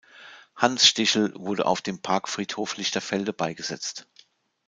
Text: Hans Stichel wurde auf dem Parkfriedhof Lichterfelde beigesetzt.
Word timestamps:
Hans 0.55 0.87
Stichel 0.87 1.31
wurde 1.35 1.67
auf 1.67 1.83
dem 1.83 2.01
Parkfriedhof 2.01 2.75
Lichterfelde 2.77 3.33
beigesetzt. 3.33 4.07